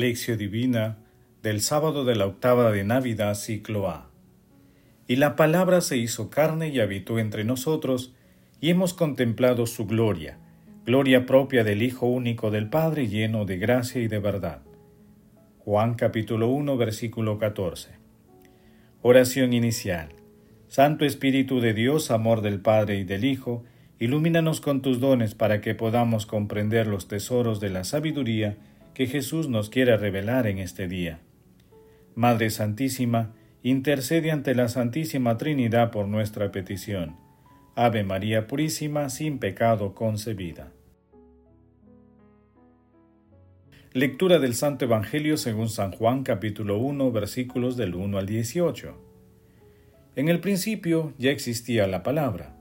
Lección 0.00 0.38
Divina 0.38 0.98
del 1.42 1.60
sábado 1.60 2.04
de 2.04 2.14
la 2.14 2.26
octava 2.26 2.70
de 2.70 2.84
Navidad, 2.84 3.34
ciclo 3.34 3.88
A. 3.88 4.10
Y 5.08 5.16
la 5.16 5.36
palabra 5.36 5.80
se 5.80 5.96
hizo 5.96 6.30
carne 6.30 6.68
y 6.68 6.80
habitó 6.80 7.18
entre 7.18 7.44
nosotros, 7.44 8.14
y 8.60 8.70
hemos 8.70 8.94
contemplado 8.94 9.66
su 9.66 9.86
gloria, 9.86 10.38
gloria 10.86 11.26
propia 11.26 11.64
del 11.64 11.82
Hijo 11.82 12.06
único 12.06 12.50
del 12.50 12.68
Padre, 12.68 13.08
lleno 13.08 13.44
de 13.44 13.58
gracia 13.58 14.00
y 14.00 14.08
de 14.08 14.20
verdad. 14.20 14.62
Juan 15.58 15.94
capítulo 15.94 16.48
1, 16.48 16.76
versículo 16.76 17.38
14. 17.38 17.90
Oración 19.02 19.52
inicial. 19.52 20.10
Santo 20.68 21.04
Espíritu 21.04 21.60
de 21.60 21.74
Dios, 21.74 22.10
amor 22.10 22.40
del 22.40 22.60
Padre 22.60 22.98
y 22.98 23.04
del 23.04 23.24
Hijo, 23.24 23.64
ilumínanos 23.98 24.60
con 24.60 24.80
tus 24.80 25.00
dones 25.00 25.34
para 25.34 25.60
que 25.60 25.74
podamos 25.74 26.24
comprender 26.24 26.86
los 26.86 27.08
tesoros 27.08 27.60
de 27.60 27.70
la 27.70 27.84
sabiduría 27.84 28.56
que 28.94 29.06
Jesús 29.06 29.48
nos 29.48 29.70
quiere 29.70 29.96
revelar 29.96 30.46
en 30.46 30.58
este 30.58 30.88
día. 30.88 31.20
Madre 32.14 32.50
Santísima, 32.50 33.34
intercede 33.62 34.30
ante 34.30 34.54
la 34.54 34.68
Santísima 34.68 35.36
Trinidad 35.38 35.90
por 35.90 36.08
nuestra 36.08 36.52
petición. 36.52 37.16
Ave 37.74 38.04
María 38.04 38.46
Purísima, 38.46 39.08
sin 39.08 39.38
pecado 39.38 39.94
concebida. 39.94 40.72
Lectura 43.94 44.38
del 44.38 44.54
Santo 44.54 44.86
Evangelio 44.86 45.36
según 45.36 45.68
San 45.68 45.92
Juan 45.92 46.22
capítulo 46.22 46.78
1 46.78 47.12
versículos 47.12 47.76
del 47.76 47.94
1 47.94 48.18
al 48.18 48.26
18. 48.26 48.94
En 50.16 50.28
el 50.28 50.40
principio 50.40 51.12
ya 51.18 51.30
existía 51.30 51.86
la 51.86 52.02
palabra, 52.02 52.56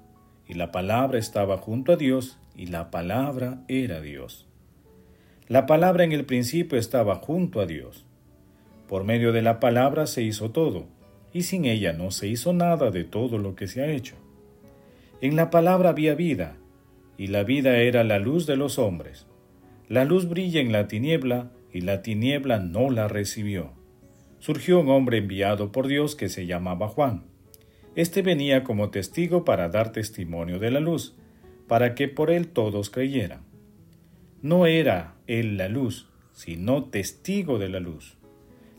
y 0.48 0.54
la 0.54 0.72
palabra 0.72 1.20
estaba 1.20 1.58
junto 1.58 1.94
a 1.94 1.96
Dios, 1.96 2.38
y 2.56 2.68
la 2.68 2.92
palabra 2.92 3.64
era 3.68 4.02
Dios. 4.02 4.51
La 5.52 5.66
palabra 5.66 6.06
en 6.06 6.14
el 6.14 6.24
principio 6.24 6.80
estaba 6.80 7.16
junto 7.16 7.60
a 7.60 7.66
Dios. 7.66 8.06
Por 8.88 9.04
medio 9.04 9.34
de 9.34 9.42
la 9.42 9.60
palabra 9.60 10.08
se 10.08 10.22
hizo 10.22 10.52
todo, 10.52 10.86
y 11.34 11.42
sin 11.42 11.66
ella 11.66 11.92
no 11.92 12.12
se 12.12 12.30
hizo 12.30 12.54
nada 12.54 12.90
de 12.90 13.04
todo 13.04 13.38
lo 13.38 13.54
que 13.54 13.68
se 13.68 13.82
ha 13.82 13.92
hecho. 13.92 14.16
En 15.20 15.36
la 15.36 15.50
palabra 15.50 15.90
había 15.90 16.16
vida, 16.16 16.56
y 17.18 17.28
la 17.28 17.44
vida 17.44 17.80
era 17.80 18.06
la 18.06 18.18
luz 18.18 18.46
de 18.46 18.56
los 18.56 18.80
hombres. 18.80 19.28
La 19.90 20.06
luz 20.06 20.30
brilla 20.30 20.62
en 20.62 20.72
la 20.72 20.88
tiniebla, 20.88 21.52
y 21.74 21.82
la 21.82 22.02
tiniebla 22.02 22.60
no 22.60 22.90
la 22.90 23.10
recibió. 23.10 23.74
Surgió 24.40 24.80
un 24.80 24.88
hombre 24.88 25.18
enviado 25.18 25.74
por 25.74 25.88
Dios 25.88 26.16
que 26.16 26.30
se 26.30 26.46
llamaba 26.46 26.88
Juan. 26.88 27.26
Este 27.98 28.22
venía 28.22 28.64
como 28.64 28.90
testigo 28.90 29.44
para 29.44 29.68
dar 29.68 29.92
testimonio 29.92 30.60
de 30.60 30.72
la 30.72 30.80
luz, 30.80 31.18
para 31.68 31.94
que 31.94 32.08
por 32.08 32.32
él 32.32 32.48
todos 32.48 32.90
creyeran. 32.90 33.51
No 34.42 34.66
era 34.66 35.14
él 35.28 35.58
la 35.58 35.70
luz, 35.70 36.08
sino 36.34 36.86
testigo 36.86 37.60
de 37.60 37.70
la 37.70 37.80
luz. 37.80 38.18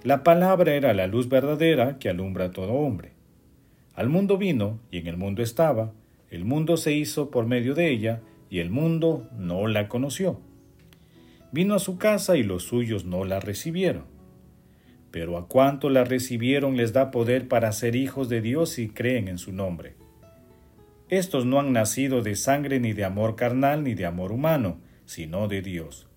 La 0.02 0.24
palabra 0.24 0.74
era 0.74 0.92
la 0.92 1.06
luz 1.06 1.28
verdadera 1.28 2.00
que 2.00 2.08
alumbra 2.08 2.46
a 2.46 2.50
todo 2.50 2.72
hombre. 2.72 3.12
Al 3.94 4.08
mundo 4.08 4.38
vino, 4.38 4.80
y 4.90 4.98
en 4.98 5.06
el 5.06 5.16
mundo 5.16 5.42
estaba, 5.42 5.92
el 6.30 6.44
mundo 6.44 6.76
se 6.76 6.92
hizo 6.92 7.30
por 7.30 7.46
medio 7.46 7.74
de 7.74 7.90
ella, 7.90 8.22
y 8.50 8.58
el 8.58 8.70
mundo 8.70 9.28
no 9.38 9.68
la 9.68 9.88
conoció. 9.88 10.40
Vino 11.52 11.74
a 11.74 11.78
su 11.78 11.96
casa 11.96 12.36
y 12.36 12.42
los 12.42 12.64
suyos 12.64 13.04
no 13.04 13.24
la 13.24 13.38
recibieron. 13.38 14.04
Pero 15.12 15.38
a 15.38 15.46
cuanto 15.46 15.90
la 15.90 16.02
recibieron 16.02 16.76
les 16.76 16.92
da 16.92 17.12
poder 17.12 17.46
para 17.46 17.70
ser 17.70 17.94
hijos 17.94 18.28
de 18.28 18.40
Dios 18.40 18.80
y 18.80 18.88
creen 18.88 19.28
en 19.28 19.38
su 19.38 19.52
nombre. 19.52 19.94
Estos 21.08 21.46
no 21.46 21.60
han 21.60 21.72
nacido 21.72 22.22
de 22.22 22.34
sangre 22.34 22.80
ni 22.80 22.94
de 22.94 23.04
amor 23.04 23.36
carnal 23.36 23.84
ni 23.84 23.94
de 23.94 24.06
amor 24.06 24.32
humano, 24.32 24.80
sino 25.12 25.48
de 25.48 25.62
Dios. 25.62 26.08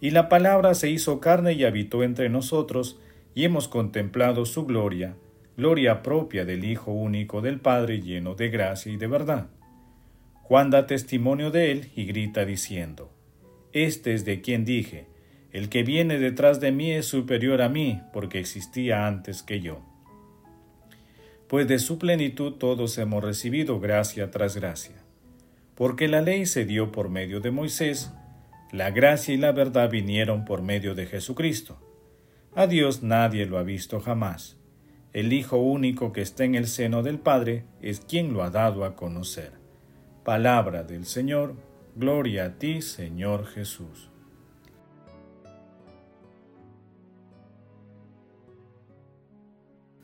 Y 0.00 0.10
la 0.10 0.28
palabra 0.28 0.74
se 0.74 0.88
hizo 0.88 1.20
carne 1.20 1.52
y 1.52 1.64
habitó 1.64 2.02
entre 2.02 2.28
nosotros, 2.28 2.98
y 3.34 3.44
hemos 3.44 3.68
contemplado 3.68 4.46
su 4.46 4.66
gloria, 4.66 5.14
gloria 5.56 6.02
propia 6.02 6.44
del 6.44 6.64
Hijo 6.64 6.92
único 6.92 7.42
del 7.42 7.60
Padre 7.60 8.00
lleno 8.00 8.34
de 8.34 8.48
gracia 8.48 8.92
y 8.92 8.96
de 8.96 9.06
verdad. 9.06 9.48
Juan 10.42 10.70
da 10.70 10.86
testimonio 10.86 11.50
de 11.50 11.70
él 11.70 11.90
y 11.94 12.06
grita 12.06 12.44
diciendo, 12.44 13.12
Este 13.72 14.14
es 14.14 14.24
de 14.24 14.40
quien 14.40 14.64
dije, 14.64 15.06
el 15.52 15.68
que 15.68 15.82
viene 15.82 16.18
detrás 16.18 16.60
de 16.60 16.72
mí 16.72 16.92
es 16.92 17.06
superior 17.06 17.60
a 17.60 17.68
mí, 17.68 18.00
porque 18.12 18.38
existía 18.38 19.06
antes 19.06 19.42
que 19.42 19.60
yo. 19.60 19.80
Pues 21.46 21.66
de 21.66 21.80
su 21.80 21.98
plenitud 21.98 22.52
todos 22.54 22.96
hemos 22.98 23.24
recibido 23.24 23.80
gracia 23.80 24.30
tras 24.30 24.56
gracia. 24.56 24.94
Porque 25.74 26.06
la 26.06 26.22
ley 26.22 26.46
se 26.46 26.64
dio 26.64 26.92
por 26.92 27.08
medio 27.08 27.40
de 27.40 27.50
Moisés, 27.50 28.12
la 28.72 28.90
gracia 28.90 29.34
y 29.34 29.36
la 29.36 29.52
verdad 29.52 29.90
vinieron 29.90 30.44
por 30.44 30.62
medio 30.62 30.94
de 30.94 31.06
Jesucristo. 31.06 31.78
A 32.54 32.66
Dios 32.66 33.02
nadie 33.02 33.46
lo 33.46 33.58
ha 33.58 33.62
visto 33.62 34.00
jamás. 34.00 34.56
El 35.12 35.32
Hijo 35.32 35.56
único 35.56 36.12
que 36.12 36.22
está 36.22 36.44
en 36.44 36.54
el 36.54 36.68
seno 36.68 37.02
del 37.02 37.18
Padre 37.18 37.64
es 37.82 38.00
quien 38.00 38.32
lo 38.32 38.44
ha 38.44 38.50
dado 38.50 38.84
a 38.84 38.94
conocer. 38.94 39.52
Palabra 40.24 40.84
del 40.84 41.04
Señor, 41.04 41.56
gloria 41.96 42.44
a 42.44 42.58
ti, 42.58 42.80
Señor 42.80 43.46
Jesús. 43.46 44.08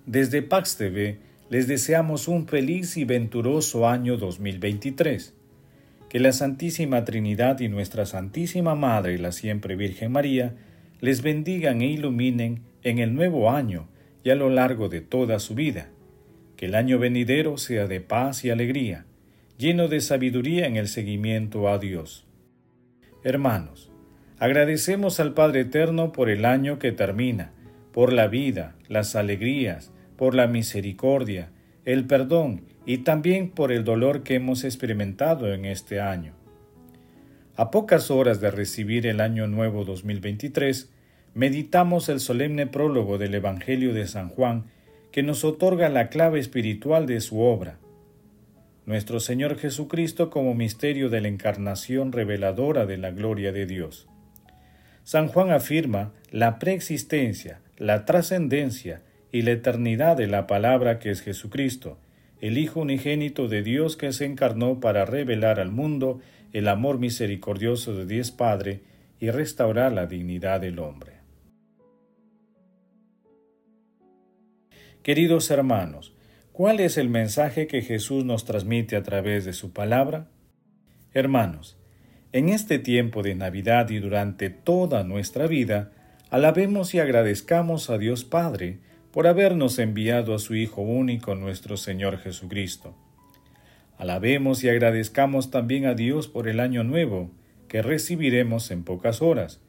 Desde 0.07 0.43
Pax 0.43 0.77
TV 0.77 1.21
les 1.51 1.69
deseamos 1.69 2.27
un 2.27 2.49
feliz 2.49 2.97
y 2.97 3.05
venturoso 3.05 3.89
año 3.89 4.17
2023 4.17 5.35
que 6.17 6.21
la 6.21 6.33
Santísima 6.33 7.05
Trinidad 7.05 7.61
y 7.61 7.69
nuestra 7.69 8.07
Santísima 8.07 8.75
Madre, 8.75 9.19
la 9.19 9.33
siempre 9.33 9.77
Virgen 9.77 10.13
María, 10.13 10.55
les 10.99 11.21
bendigan 11.21 11.83
e 11.83 11.89
iluminen 11.89 12.63
en 12.83 13.01
el 13.01 13.15
nuevo 13.15 13.51
año 13.51 13.91
y 14.25 14.31
a 14.31 14.35
lo 14.35 14.49
largo 14.49 14.89
de 14.89 15.03
toda 15.03 15.39
su 15.41 15.55
vida. 15.55 15.91
Que 16.57 16.65
el 16.65 16.75
año 16.75 16.99
venidero 16.99 17.59
sea 17.59 17.87
de 17.87 18.01
paz 18.01 18.47
y 18.47 18.49
alegría, 18.49 19.05
lleno 19.59 19.89
de 19.89 20.01
sabiduría 20.01 20.67
en 20.67 20.77
el 20.77 20.89
seguimiento 20.89 21.69
a 21.69 21.77
Dios. 21.77 22.27
Hermanos, 23.23 23.93
agradecemos 24.39 25.21
al 25.21 25.35
Padre 25.35 25.61
Eterno 25.61 26.13
por 26.13 26.31
el 26.31 26.47
año 26.47 26.79
que 26.79 26.93
termina, 26.93 27.53
por 27.93 28.15
la 28.15 28.27
vida, 28.27 28.75
las 28.89 29.17
alegrías, 29.17 29.93
por 30.17 30.35
la 30.35 30.47
misericordia, 30.47 31.51
el 31.87 32.05
perdón 32.05 32.63
y 32.85 32.99
también 32.99 33.49
por 33.49 33.73
el 33.73 33.85
dolor 33.85 34.25
que 34.25 34.35
hemos 34.35 34.65
experimentado 34.65 35.55
en 35.55 35.65
este 35.65 36.01
año. 36.01 36.35
A 37.55 37.71
pocas 37.71 38.11
horas 38.11 38.41
de 38.41 38.51
recibir 38.51 39.07
el 39.07 39.21
Año 39.21 39.47
Nuevo 39.47 39.85
2023, 39.85 40.91
meditamos 41.33 42.09
el 42.09 42.19
solemne 42.21 42.67
prólogo 42.67 43.19
del 43.19 43.35
Evangelio 43.35 43.95
de 43.95 44.07
San 44.09 44.29
Juan 44.29 44.65
que 45.13 45.23
nos 45.23 45.45
otorga 45.45 45.89
la 45.89 46.09
clave 46.09 46.41
espiritual 46.41 47.07
de 47.07 47.21
su 47.21 47.41
obra. 47.41 47.79
Nuestro 48.85 49.21
Señor 49.21 49.57
Jesucristo 49.57 50.29
como 50.29 50.55
misterio 50.55 51.09
de 51.09 51.21
la 51.21 51.29
encarnación 51.29 52.11
reveladora 52.11 52.85
de 52.85 52.99
la 52.99 53.13
gloria 53.13 53.53
de 53.53 53.65
Dios. 53.65 54.09
San 55.05 55.29
Juan 55.29 55.53
afirma 55.53 56.13
la 56.33 56.59
preexistencia, 56.59 57.61
la 57.79 58.05
trascendencia 58.05 59.03
y 59.33 59.43
la 59.43 59.53
eternidad 59.53 60.17
de 60.17 60.27
la 60.27 60.47
palabra 60.47 60.99
que 60.99 61.11
es 61.11 61.21
Jesucristo, 61.23 61.99
el 62.41 62.59
Hijo 62.59 62.81
unigénito 62.81 63.49
de 63.49 63.63
Dios 63.63 63.97
que 63.97 64.13
se 64.13 64.25
encarnó 64.25 64.81
para 64.81 65.05
revelar 65.05 65.61
al 65.61 65.71
mundo 65.71 66.21
el 66.53 66.69
amor 66.69 66.99
misericordioso 66.99 67.95
de 67.95 68.07
Dios 68.07 68.31
Padre 68.31 68.83
y 69.21 69.31
restaurar 69.31 69.93
la 69.93 70.07
dignidad 70.07 70.61
del 70.61 70.79
hombre. 70.79 71.17
Queridos 75.03 75.51
hermanos, 75.51 76.15
¿cuál 76.53 76.81
es 76.81 76.99
el 76.99 77.09
mensaje 77.09 77.67
que 77.67 77.81
Jesús 77.83 78.25
nos 78.25 78.45
transmite 78.45 78.97
a 78.97 79.03
través 79.03 79.45
de 79.45 79.53
su 79.53 79.73
palabra? 79.73 80.29
Hermanos, 81.15 81.79
en 82.33 82.49
este 82.49 82.79
tiempo 82.79 83.23
de 83.23 83.35
Navidad 83.35 83.89
y 83.91 83.99
durante 83.99 84.51
toda 84.51 85.05
nuestra 85.05 85.47
vida, 85.47 85.93
alabemos 86.29 86.93
y 86.93 86.99
agradezcamos 86.99 87.89
a 87.89 87.99
Dios 87.99 88.25
Padre, 88.25 88.81
por 89.17 89.27
habernos 89.27 89.79
enviado 89.79 90.35
a 90.35 90.39
su 90.39 90.55
Hijo 90.55 90.83
único, 90.83 91.35
nuestro 91.35 91.79
Señor 91.79 92.19
Jesucristo. 92.19 92.95
Alabemos 93.97 94.63
y 94.63 94.69
agradezcamos 94.69 95.51
también 95.51 95.87
a 95.87 95.95
Dios 95.95 96.29
por 96.29 96.49
el 96.49 96.61
año 96.61 96.85
nuevo 96.85 97.31
que 97.67 97.81
recibiremos 97.81 98.71
en 98.71 98.85
pocas 98.85 99.23
horas 99.23 99.63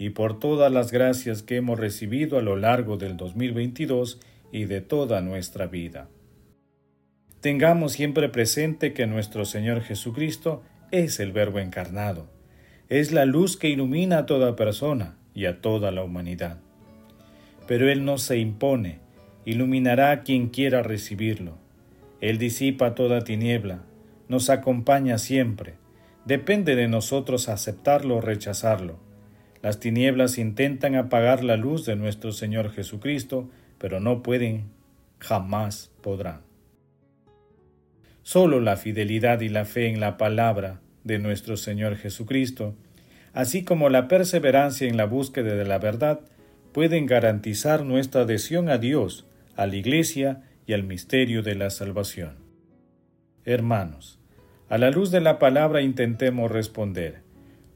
y 0.00 0.10
por 0.10 0.40
todas 0.40 0.72
las 0.72 0.90
gracias 0.90 1.44
que 1.44 1.54
hemos 1.54 1.78
recibido 1.78 2.38
a 2.38 2.42
lo 2.42 2.56
largo 2.56 2.96
del 2.96 3.16
2022 3.16 4.18
y 4.50 4.64
de 4.64 4.80
toda 4.80 5.20
nuestra 5.20 5.68
vida. 5.68 6.08
Tengamos 7.40 7.92
siempre 7.92 8.28
presente 8.28 8.94
que 8.94 9.06
nuestro 9.06 9.44
Señor 9.44 9.82
Jesucristo 9.82 10.64
es 10.90 11.20
el 11.20 11.30
Verbo 11.30 11.60
encarnado, 11.60 12.28
es 12.88 13.12
la 13.12 13.26
luz 13.26 13.56
que 13.56 13.68
ilumina 13.68 14.18
a 14.18 14.26
toda 14.26 14.56
persona 14.56 15.16
y 15.34 15.44
a 15.44 15.60
toda 15.60 15.92
la 15.92 16.02
humanidad 16.02 16.58
pero 17.68 17.90
Él 17.90 18.06
no 18.06 18.16
se 18.16 18.38
impone, 18.38 18.98
iluminará 19.44 20.10
a 20.10 20.22
quien 20.22 20.48
quiera 20.48 20.82
recibirlo. 20.82 21.58
Él 22.22 22.38
disipa 22.38 22.94
toda 22.94 23.24
tiniebla, 23.24 23.84
nos 24.26 24.48
acompaña 24.48 25.18
siempre, 25.18 25.74
depende 26.24 26.76
de 26.76 26.88
nosotros 26.88 27.50
aceptarlo 27.50 28.16
o 28.16 28.20
rechazarlo. 28.22 28.98
Las 29.60 29.80
tinieblas 29.80 30.38
intentan 30.38 30.94
apagar 30.94 31.44
la 31.44 31.58
luz 31.58 31.84
de 31.84 31.94
nuestro 31.94 32.32
Señor 32.32 32.72
Jesucristo, 32.72 33.50
pero 33.76 34.00
no 34.00 34.22
pueden, 34.22 34.70
jamás 35.18 35.92
podrán. 36.00 36.40
Solo 38.22 38.60
la 38.60 38.76
fidelidad 38.76 39.40
y 39.42 39.50
la 39.50 39.66
fe 39.66 39.88
en 39.88 40.00
la 40.00 40.16
palabra 40.16 40.80
de 41.04 41.18
nuestro 41.18 41.58
Señor 41.58 41.96
Jesucristo, 41.96 42.74
así 43.34 43.62
como 43.62 43.90
la 43.90 44.08
perseverancia 44.08 44.88
en 44.88 44.96
la 44.96 45.04
búsqueda 45.04 45.54
de 45.54 45.64
la 45.66 45.78
verdad, 45.78 46.20
pueden 46.72 47.06
garantizar 47.06 47.84
nuestra 47.84 48.22
adhesión 48.22 48.68
a 48.68 48.78
Dios, 48.78 49.26
a 49.56 49.66
la 49.66 49.76
Iglesia 49.76 50.42
y 50.66 50.72
al 50.72 50.84
misterio 50.84 51.42
de 51.42 51.54
la 51.54 51.70
salvación. 51.70 52.36
Hermanos, 53.44 54.18
a 54.68 54.76
la 54.76 54.90
luz 54.90 55.10
de 55.10 55.20
la 55.20 55.38
palabra 55.38 55.80
intentemos 55.80 56.50
responder, 56.50 57.22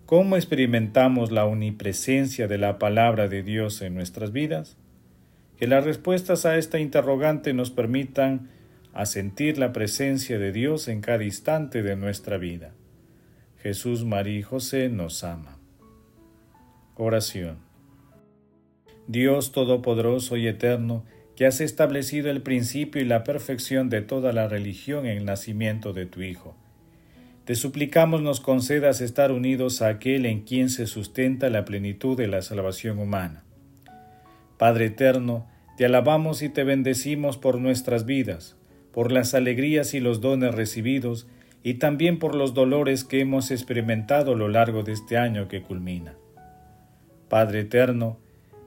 ¿cómo 0.05 0.37
experimentamos 0.37 1.33
la 1.33 1.47
omnipresencia 1.47 2.49
de 2.49 2.59
la 2.59 2.79
palabra 2.79 3.29
de 3.29 3.43
Dios 3.43 3.81
en 3.81 3.95
nuestras 3.95 4.33
vidas? 4.33 4.77
Que 5.57 5.67
las 5.67 5.85
respuestas 5.85 6.45
a 6.45 6.59
esta 6.59 6.79
interrogante 6.79 7.55
nos 7.55 7.71
permitan 7.71 8.51
a 8.93 9.07
sentir 9.07 9.57
la 9.57 9.73
presencia 9.73 10.39
de 10.39 10.53
Dios 10.53 10.89
en 10.89 11.01
cada 11.01 11.25
instante 11.25 11.83
de 11.83 11.97
nuestra 11.97 12.37
vida. 12.37 12.73
Jesús, 13.63 14.05
María 14.05 14.41
y 14.41 14.43
José 14.43 14.89
nos 14.89 15.25
ama. 15.25 15.57
Oración. 16.97 17.62
Dios 19.07 19.53
Todopoderoso 19.53 20.37
y 20.37 20.47
Eterno, 20.47 21.05
que 21.37 21.47
has 21.47 21.61
establecido 21.61 22.31
el 22.31 22.43
principio 22.43 23.01
y 23.01 23.05
la 23.05 23.25
perfección 23.25 23.89
de 23.89 24.03
toda 24.03 24.33
la 24.33 24.49
religión 24.49 25.07
en 25.07 25.19
el 25.19 25.25
nacimiento 25.25 25.93
de 25.93 26.07
tu 26.07 26.23
Hijo. 26.23 26.55
Te 27.45 27.57
suplicamos 27.57 28.23
nos 28.23 28.41
concedas 28.41 29.01
estar 29.01 29.33
unidos 29.33 29.83
a 29.83 29.89
aquel 29.89 30.27
en 30.27 30.43
quien 30.43 30.71
se 30.71 30.87
sustenta 30.87 31.51
la 31.51 31.65
plenitud 31.65 32.17
de 32.17 32.29
la 32.29 32.41
salvación 32.43 33.01
humana. 33.01 33.43
Padre 34.59 34.87
eterno, 34.87 35.49
te 35.77 35.85
alabamos 35.85 36.43
y 36.43 36.49
te 36.49 36.63
bendecimos 36.63 37.39
por 37.39 37.59
nuestras 37.59 38.07
vidas, 38.07 38.57
por 38.93 39.11
las 39.11 39.35
alegrías 39.35 39.95
y 39.95 40.01
los 40.01 40.21
dones 40.21 40.55
recibidos, 40.55 41.27
y 41.65 41.75
también 41.75 42.19
por 42.19 42.35
los 42.35 42.55
dolores 42.55 43.05
que 43.05 43.21
hemos 43.21 43.51
experimentado 43.51 44.33
a 44.33 44.37
lo 44.37 44.49
largo 44.49 44.83
de 44.83 44.93
este 44.93 45.17
año 45.17 45.49
que 45.49 45.63
culmina. 45.63 46.15
Padre 47.29 47.61
eterno, 47.61 48.19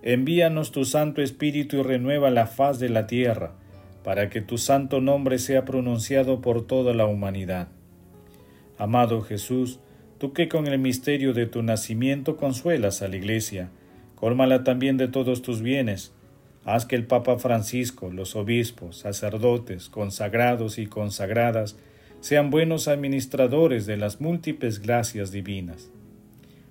Envíanos 0.05 0.71
tu 0.71 0.85
Santo 0.85 1.23
Espíritu 1.23 1.77
y 1.77 1.81
renueva 1.81 2.29
la 2.29 2.45
faz 2.45 2.77
de 2.77 2.89
la 2.89 3.07
tierra, 3.07 3.53
para 4.03 4.29
que 4.29 4.39
tu 4.39 4.59
santo 4.59 5.01
nombre 5.01 5.39
sea 5.39 5.65
pronunciado 5.65 6.41
por 6.41 6.67
toda 6.67 6.93
la 6.93 7.07
humanidad. 7.07 7.69
Amado 8.77 9.23
Jesús, 9.23 9.79
tú 10.19 10.31
que 10.31 10.47
con 10.47 10.67
el 10.67 10.77
misterio 10.77 11.33
de 11.33 11.47
tu 11.47 11.63
nacimiento 11.63 12.37
consuelas 12.37 13.01
a 13.01 13.07
la 13.07 13.15
Iglesia, 13.15 13.71
cólmala 14.13 14.63
también 14.63 14.97
de 14.97 15.07
todos 15.07 15.41
tus 15.41 15.63
bienes. 15.63 16.13
Haz 16.65 16.85
que 16.85 16.95
el 16.95 17.07
Papa 17.07 17.39
Francisco, 17.39 18.11
los 18.11 18.35
obispos, 18.35 18.97
sacerdotes, 18.99 19.89
consagrados 19.89 20.77
y 20.77 20.85
consagradas 20.85 21.77
sean 22.19 22.51
buenos 22.51 22.87
administradores 22.87 23.87
de 23.87 23.97
las 23.97 24.21
múltiples 24.21 24.83
gracias 24.83 25.31
divinas. 25.31 25.89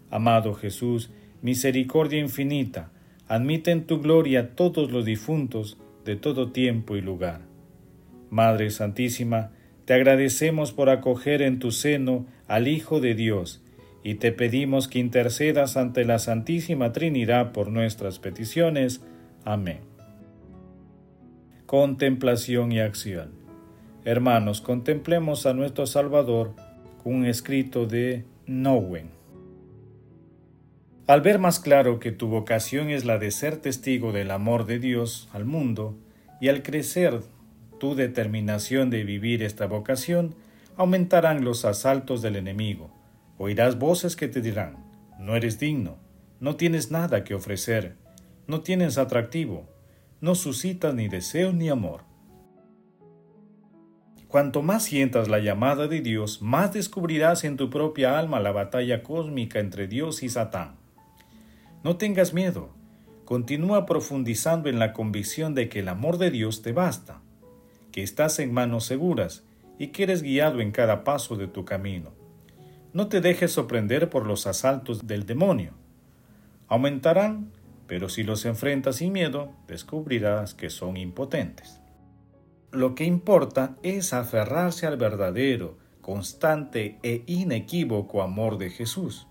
Amado 0.09 0.55
Jesús, 0.55 1.11
misericordia 1.43 2.21
infinita, 2.21 2.93
admite 3.29 3.71
en 3.71 3.85
tu 3.85 4.01
gloria 4.01 4.55
todos 4.55 4.91
los 4.91 5.05
difuntos 5.05 5.79
de 6.05 6.17
todo 6.17 6.53
tiempo 6.53 6.97
y 6.97 7.01
lugar. 7.01 7.41
Madre 8.31 8.71
Santísima, 8.71 9.53
te 9.85 9.95
agradecemos 9.95 10.73
por 10.73 10.89
acoger 10.89 11.43
en 11.43 11.59
tu 11.59 11.71
seno 11.71 12.27
al 12.47 12.69
Hijo 12.69 13.01
de 13.01 13.15
Dios 13.15 13.63
y 14.03 14.17
te 14.17 14.33
pedimos 14.33 14.89
que 14.89 14.99
intercedas 14.99 15.77
ante 15.77 16.05
la 16.05 16.19
Santísima 16.19 16.93
Trinidad 16.93 17.53
por 17.53 17.69
nuestras 17.71 18.19
peticiones. 18.19 19.03
Amén. 19.45 19.81
Contemplación 21.67 22.73
y 22.73 22.81
acción. 22.81 23.31
Hermanos, 24.05 24.61
contemplemos 24.61 25.47
a 25.47 25.55
nuestro 25.55 25.87
Salvador 25.87 26.53
con 27.03 27.15
un 27.15 27.25
escrito 27.25 27.87
de 27.87 28.25
Nowen. 28.47 29.09
Al 31.07 31.21
ver 31.21 31.39
más 31.39 31.61
claro 31.61 31.99
que 31.99 32.13
tu 32.13 32.29
vocación 32.29 32.89
es 32.89 33.05
la 33.05 33.19
de 33.19 33.31
ser 33.31 33.59
testigo 33.59 34.11
del 34.11 34.31
amor 34.31 34.65
de 34.65 34.79
Dios 34.79 35.29
al 35.35 35.45
mundo, 35.45 35.99
y 36.41 36.49
al 36.49 36.63
crecer 36.63 37.21
tu 37.79 37.95
determinación 37.95 38.89
de 38.89 39.05
vivir 39.05 39.43
esta 39.43 39.67
vocación, 39.67 40.35
aumentarán 40.77 41.45
los 41.45 41.67
asaltos 41.67 42.23
del 42.23 42.37
enemigo. 42.37 42.91
Oirás 43.37 43.79
voces 43.79 44.17
que 44.17 44.29
te 44.29 44.41
dirán, 44.41 44.77
no 45.19 45.37
eres 45.37 45.59
digno, 45.59 45.99
no 46.41 46.57
tienes 46.57 46.91
nada 46.91 47.23
que 47.23 47.35
ofrecer, 47.35 47.97
no 48.47 48.63
tienes 48.63 48.97
atractivo, 48.97 49.69
no 50.23 50.35
suscitas 50.35 50.95
ni 50.95 51.09
deseo 51.09 51.53
ni 51.53 51.69
amor. 51.69 52.01
Cuanto 54.29 54.63
más 54.63 54.85
sientas 54.85 55.29
la 55.29 55.39
llamada 55.39 55.87
de 55.87 56.01
Dios, 56.01 56.41
más 56.41 56.73
descubrirás 56.73 57.45
en 57.45 57.59
tu 57.59 57.69
propia 57.69 58.19
alma 58.19 58.41
la 58.41 58.53
batalla 58.53 59.03
cósmica 59.03 59.61
entre 59.61 59.87
Dios 59.87 60.23
y 60.23 60.31
Satán. 60.31 60.84
No 61.85 61.99
tengas 61.99 62.33
miedo. 62.33 62.71
Continúa 63.27 63.85
profundizando 63.85 64.71
en 64.71 64.79
la 64.79 64.95
convicción 64.95 65.55
de 65.55 65.69
que 65.69 65.81
el 65.81 65.89
amor 65.89 66.17
de 66.17 66.31
Dios 66.31 66.63
te 66.63 66.73
basta, 66.73 67.21
que 67.93 68.03
estás 68.03 68.39
en 68.39 68.55
manos 68.55 68.87
seguras 68.87 69.45
y 69.79 69.89
que 69.89 70.05
eres 70.05 70.23
guiado 70.23 70.63
en 70.63 70.73
cada 70.73 71.05
paso 71.05 71.37
de 71.37 71.47
tu 71.47 71.67
camino. 71.67 72.13
No 72.95 73.09
te 73.09 73.21
dejes 73.21 73.53
sorprender 73.53 74.09
por 74.09 74.27
los 74.27 74.47
asaltos 74.47 75.07
del 75.07 75.27
demonio. 75.27 75.73
Aumentarán, 76.69 77.53
pero 77.87 78.09
si 78.09 78.23
los 78.23 78.47
enfrentas 78.47 78.97
sin 78.97 79.13
miedo, 79.13 79.53
descubrirás 79.69 80.55
que 80.55 80.71
son 80.71 80.97
impotentes. 80.97 81.81
Lo 82.73 82.95
que 82.95 83.05
importa 83.05 83.77
es 83.83 84.15
aferrarse 84.15 84.87
al 84.87 84.97
verdadero, 84.97 85.77
constante 86.01 86.99
e 87.03 87.25
inequívoco 87.27 88.23
amor 88.23 88.57
de 88.57 88.71
Jesús. 88.71 89.27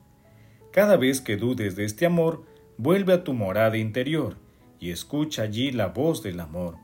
Cada 0.74 0.98
vez 0.98 1.22
que 1.22 1.38
dudes 1.38 1.76
de 1.76 1.86
este 1.86 2.08
amor, 2.08 2.46
vuelve 2.78 3.14
a 3.14 3.24
tu 3.24 3.34
morada 3.34 3.78
interior 3.78 4.38
y 4.80 4.90
escucha 4.90 5.44
allí 5.44 5.72
la 5.72 5.90
voz 5.90 6.24
del 6.24 6.40
amor. 6.40 6.78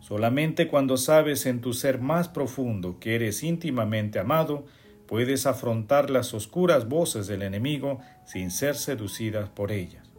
Solamente 0.00 0.68
cuando 0.68 0.96
sabes 0.96 1.44
en 1.44 1.60
tu 1.60 1.74
ser 1.74 2.00
más 2.00 2.28
profundo 2.28 2.98
que 2.98 3.14
eres 3.14 3.42
íntimamente 3.42 4.18
amado, 4.18 4.64
puedes 5.06 5.44
afrontar 5.44 6.08
las 6.08 6.32
oscuras 6.32 6.88
voces 6.88 7.26
del 7.26 7.42
enemigo 7.42 8.00
sin 8.24 8.50
ser 8.50 8.74
seducidas 8.74 9.50
por 9.50 9.70
ellas. 9.70 10.10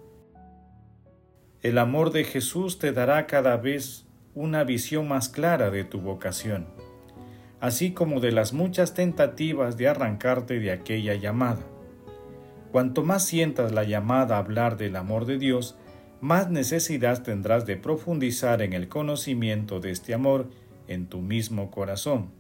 El 1.64 1.80
amor 1.80 2.12
de 2.12 2.24
Jesús 2.24 2.78
te 2.78 2.92
dará 2.92 3.26
cada 3.26 3.58
vez 3.58 4.06
una 4.36 4.64
visión 4.64 5.08
más 5.08 5.28
clara 5.28 5.72
de 5.72 5.84
tu 5.86 6.02
vocación, 6.02 6.68
así 7.62 7.94
como 7.94 8.20
de 8.20 8.32
las 8.32 8.54
muchas 8.54 8.94
tentativas 8.94 9.76
de 9.76 9.88
arrancarte 9.88 10.60
de 10.60 10.72
aquella 10.72 11.16
llamada. 11.16 11.71
Cuanto 12.72 13.04
más 13.04 13.26
sientas 13.26 13.74
la 13.74 13.84
llamada 13.84 14.36
a 14.36 14.40
hablar 14.40 14.78
del 14.78 14.96
amor 14.96 15.26
de 15.26 15.38
Dios, 15.38 15.78
más 16.22 16.50
necesidad 16.50 17.22
tendrás 17.22 17.66
de 17.66 17.76
profundizar 17.76 18.62
en 18.62 18.74
el 18.74 18.88
conocimiento 18.88 19.80
de 19.80 19.92
este 19.92 20.14
amor 20.14 20.50
en 20.88 21.08
tu 21.08 21.20
mismo 21.20 21.70
corazón. 21.70 22.32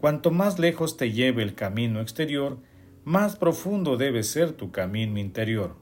Cuanto 0.00 0.30
más 0.30 0.58
lejos 0.58 0.96
te 0.96 1.12
lleve 1.12 1.42
el 1.42 1.54
camino 1.54 2.00
exterior, 2.00 2.58
más 3.04 3.36
profundo 3.36 3.98
debe 3.98 4.22
ser 4.22 4.52
tu 4.52 4.70
camino 4.70 5.18
interior. 5.18 5.76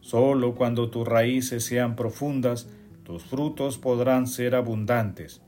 Solo 0.00 0.54
cuando 0.54 0.90
tus 0.90 1.08
raíces 1.08 1.64
sean 1.64 1.96
profundas, 1.96 2.68
tus 3.04 3.24
frutos 3.24 3.78
podrán 3.78 4.26
ser 4.26 4.54
abundantes. 4.54 5.40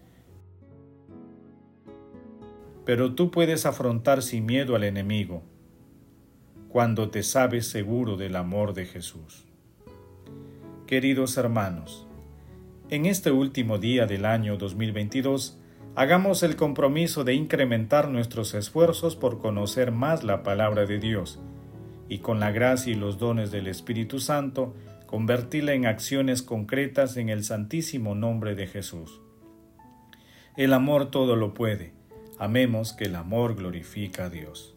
Pero 2.87 3.15
tú 3.15 3.31
puedes 3.31 3.67
afrontar 3.67 4.23
sin 4.23 4.47
miedo 4.47 4.77
al 4.77 4.85
enemigo, 4.85 5.43
cuando 6.71 7.11
te 7.11 7.25
sabes 7.25 7.67
seguro 7.67 8.17
del 8.17 8.37
amor 8.37 8.75
de 8.75 8.87
Jesús. 8.87 9.45
Queridos 10.87 11.37
hermanos, 11.37 12.07
en 12.91 13.07
este 13.07 13.33
último 13.33 13.79
día 13.79 14.07
del 14.07 14.25
año 14.25 14.57
2022, 14.57 15.59
hagamos 15.97 16.45
el 16.45 16.55
compromiso 16.55 17.25
de 17.25 17.35
incrementar 17.35 18.09
nuestros 18.09 18.55
esfuerzos 18.55 19.17
por 19.17 19.39
conocer 19.39 19.91
más 19.91 20.23
la 20.23 20.45
palabra 20.45 20.87
de 20.87 21.01
Dios 21.01 21.41
y 22.09 22.19
con 22.19 22.39
la 22.39 22.53
gracia 22.53 22.93
y 22.93 22.97
los 22.97 23.19
dones 23.19 23.51
del 23.51 23.67
Espíritu 23.67 24.21
Santo, 24.21 24.75
convertirla 25.07 25.73
en 25.75 25.87
acciones 25.87 26.41
concretas 26.41 27.17
en 27.17 27.31
el 27.31 27.43
santísimo 27.43 28.15
nombre 28.15 28.55
de 28.55 28.69
Jesús. 28.69 29.21
El 30.57 30.73
amor 30.73 31.11
todo 31.11 31.35
lo 31.35 31.53
puede. 31.53 31.95
Amemos 32.39 32.93
que 32.93 33.07
el 33.07 33.17
amor 33.17 33.57
glorifica 33.57 34.27
a 34.27 34.31
Dios. 34.31 34.77